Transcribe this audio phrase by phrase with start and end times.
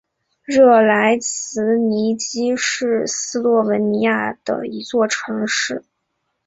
[0.41, 5.83] 热莱兹尼基是斯洛文尼亚的一座城市。